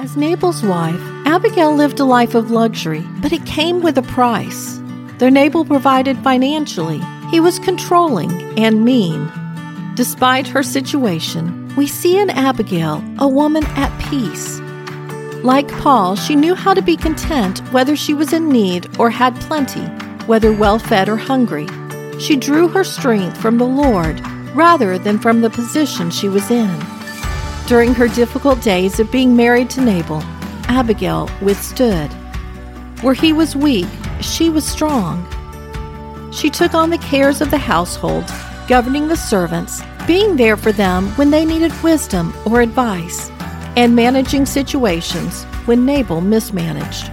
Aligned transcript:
As 0.00 0.16
Nabal's 0.16 0.62
wife, 0.62 0.98
Abigail 1.26 1.74
lived 1.74 2.00
a 2.00 2.06
life 2.06 2.34
of 2.34 2.50
luxury, 2.50 3.06
but 3.20 3.34
it 3.34 3.44
came 3.44 3.82
with 3.82 3.98
a 3.98 4.02
price. 4.02 4.80
Though 5.18 5.28
Nabal 5.28 5.66
provided 5.66 6.16
financially, 6.20 7.02
he 7.30 7.38
was 7.38 7.58
controlling 7.58 8.58
and 8.58 8.82
mean. 8.82 9.30
Despite 9.96 10.48
her 10.48 10.62
situation, 10.62 11.70
we 11.76 11.86
see 11.86 12.18
in 12.18 12.30
Abigail 12.30 13.04
a 13.18 13.28
woman 13.28 13.66
at 13.76 13.92
peace. 14.08 14.58
Like 15.44 15.68
Paul, 15.68 16.16
she 16.16 16.34
knew 16.34 16.54
how 16.54 16.72
to 16.72 16.80
be 16.80 16.96
content 16.96 17.58
whether 17.70 17.94
she 17.94 18.14
was 18.14 18.32
in 18.32 18.48
need 18.48 18.88
or 18.98 19.10
had 19.10 19.38
plenty, 19.42 19.84
whether 20.24 20.50
well 20.50 20.78
fed 20.78 21.10
or 21.10 21.18
hungry. 21.18 21.68
She 22.18 22.36
drew 22.36 22.68
her 22.68 22.84
strength 22.84 23.36
from 23.36 23.58
the 23.58 23.66
Lord 23.66 24.18
rather 24.56 24.96
than 24.96 25.18
from 25.18 25.42
the 25.42 25.50
position 25.50 26.10
she 26.10 26.30
was 26.30 26.50
in. 26.50 26.99
During 27.70 27.94
her 27.94 28.08
difficult 28.08 28.60
days 28.62 28.98
of 28.98 29.12
being 29.12 29.36
married 29.36 29.70
to 29.70 29.80
Nabal, 29.80 30.24
Abigail 30.66 31.30
withstood. 31.40 32.10
Where 33.00 33.14
he 33.14 33.32
was 33.32 33.54
weak, 33.54 33.86
she 34.20 34.50
was 34.50 34.66
strong. 34.66 35.24
She 36.32 36.50
took 36.50 36.74
on 36.74 36.90
the 36.90 36.98
cares 36.98 37.40
of 37.40 37.52
the 37.52 37.58
household, 37.58 38.24
governing 38.66 39.06
the 39.06 39.16
servants, 39.16 39.82
being 40.04 40.34
there 40.34 40.56
for 40.56 40.72
them 40.72 41.10
when 41.10 41.30
they 41.30 41.44
needed 41.44 41.70
wisdom 41.80 42.34
or 42.44 42.60
advice, 42.60 43.30
and 43.76 43.94
managing 43.94 44.46
situations 44.46 45.44
when 45.66 45.86
Nabal 45.86 46.22
mismanaged. 46.22 47.08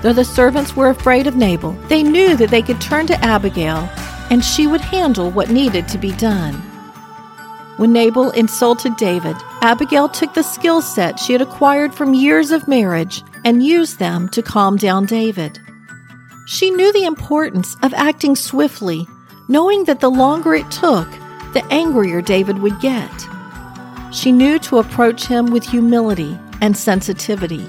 Though 0.00 0.14
the 0.14 0.24
servants 0.24 0.74
were 0.74 0.88
afraid 0.88 1.26
of 1.26 1.36
Nabal, 1.36 1.72
they 1.88 2.02
knew 2.02 2.34
that 2.36 2.48
they 2.48 2.62
could 2.62 2.80
turn 2.80 3.06
to 3.08 3.22
Abigail 3.22 3.86
and 4.30 4.42
she 4.42 4.66
would 4.66 4.80
handle 4.80 5.30
what 5.30 5.50
needed 5.50 5.86
to 5.88 5.98
be 5.98 6.12
done. 6.12 6.65
When 7.76 7.92
Nabal 7.92 8.30
insulted 8.30 8.96
David, 8.96 9.36
Abigail 9.60 10.08
took 10.08 10.32
the 10.32 10.42
skill 10.42 10.80
set 10.80 11.18
she 11.18 11.34
had 11.34 11.42
acquired 11.42 11.94
from 11.94 12.14
years 12.14 12.50
of 12.50 12.66
marriage 12.66 13.22
and 13.44 13.62
used 13.62 13.98
them 13.98 14.30
to 14.30 14.42
calm 14.42 14.76
down 14.78 15.04
David. 15.04 15.60
She 16.46 16.70
knew 16.70 16.90
the 16.92 17.04
importance 17.04 17.76
of 17.82 17.92
acting 17.92 18.34
swiftly, 18.34 19.06
knowing 19.48 19.84
that 19.84 20.00
the 20.00 20.10
longer 20.10 20.54
it 20.54 20.70
took, 20.70 21.08
the 21.52 21.66
angrier 21.70 22.22
David 22.22 22.60
would 22.60 22.80
get. 22.80 23.10
She 24.10 24.32
knew 24.32 24.58
to 24.60 24.78
approach 24.78 25.26
him 25.26 25.46
with 25.46 25.64
humility 25.64 26.38
and 26.62 26.74
sensitivity. 26.74 27.68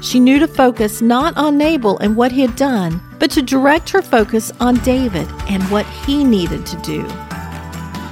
She 0.00 0.18
knew 0.18 0.40
to 0.40 0.48
focus 0.48 1.00
not 1.00 1.36
on 1.36 1.56
Nabal 1.56 1.98
and 1.98 2.16
what 2.16 2.32
he 2.32 2.40
had 2.40 2.56
done, 2.56 3.00
but 3.20 3.30
to 3.30 3.42
direct 3.42 3.90
her 3.90 4.02
focus 4.02 4.50
on 4.58 4.76
David 4.76 5.28
and 5.48 5.62
what 5.70 5.86
he 5.86 6.24
needed 6.24 6.66
to 6.66 6.76
do. 6.78 7.25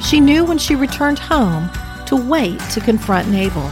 She 0.05 0.21
knew 0.21 0.45
when 0.45 0.59
she 0.59 0.75
returned 0.75 1.19
home 1.19 1.71
to 2.07 2.17
wait 2.17 2.61
to 2.71 2.81
confront 2.81 3.29
Nabal. 3.29 3.71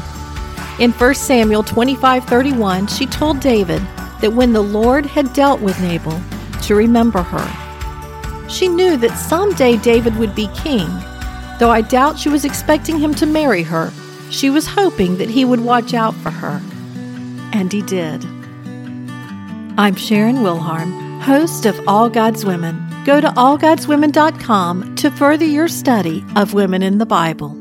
In 0.78 0.90
1 0.92 1.14
Samuel 1.14 1.62
25:31, 1.62 2.86
she 2.88 3.06
told 3.06 3.40
David 3.40 3.82
that 4.20 4.32
when 4.32 4.52
the 4.52 4.62
Lord 4.62 5.04
had 5.04 5.32
dealt 5.32 5.60
with 5.60 5.80
Nabal, 5.80 6.20
to 6.62 6.74
remember 6.74 7.22
her. 7.22 8.48
She 8.48 8.68
knew 8.68 8.96
that 8.96 9.18
someday 9.18 9.76
David 9.76 10.16
would 10.16 10.34
be 10.34 10.48
king. 10.54 10.88
Though 11.58 11.70
I 11.70 11.82
doubt 11.82 12.18
she 12.18 12.28
was 12.28 12.44
expecting 12.44 12.98
him 12.98 13.14
to 13.16 13.26
marry 13.26 13.62
her, 13.64 13.92
she 14.30 14.48
was 14.48 14.66
hoping 14.66 15.18
that 15.18 15.30
he 15.30 15.44
would 15.44 15.60
watch 15.60 15.92
out 15.92 16.14
for 16.14 16.30
her. 16.30 16.60
And 17.52 17.72
he 17.72 17.82
did. 17.82 18.24
I'm 19.76 19.96
Sharon 19.96 20.38
Wilharm, 20.38 21.20
host 21.20 21.66
of 21.66 21.80
All 21.86 22.08
God's 22.08 22.44
Women. 22.44 22.91
Go 23.04 23.20
to 23.20 23.28
allgodswomen.com 23.28 24.94
to 24.96 25.10
further 25.10 25.44
your 25.44 25.68
study 25.68 26.24
of 26.36 26.54
women 26.54 26.82
in 26.82 26.98
the 26.98 27.06
Bible. 27.06 27.56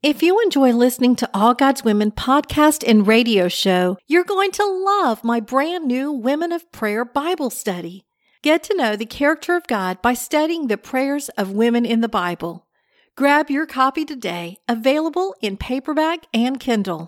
If 0.00 0.22
you 0.22 0.40
enjoy 0.42 0.72
listening 0.72 1.16
to 1.16 1.30
All 1.34 1.54
God's 1.54 1.82
Women 1.82 2.12
podcast 2.12 2.84
and 2.86 3.06
radio 3.06 3.48
show, 3.48 3.98
you're 4.06 4.22
going 4.22 4.52
to 4.52 4.64
love 4.64 5.24
my 5.24 5.40
brand 5.40 5.86
new 5.86 6.12
Women 6.12 6.52
of 6.52 6.70
Prayer 6.70 7.04
Bible 7.04 7.50
study. 7.50 8.04
Get 8.42 8.62
to 8.64 8.76
know 8.76 8.94
the 8.94 9.06
character 9.06 9.56
of 9.56 9.66
God 9.66 10.00
by 10.00 10.14
studying 10.14 10.68
the 10.68 10.78
prayers 10.78 11.30
of 11.30 11.50
women 11.50 11.84
in 11.84 12.00
the 12.00 12.08
Bible. 12.08 12.68
Grab 13.16 13.50
your 13.50 13.66
copy 13.66 14.04
today, 14.04 14.58
available 14.68 15.34
in 15.40 15.56
paperback 15.56 16.26
and 16.32 16.60
Kindle. 16.60 17.06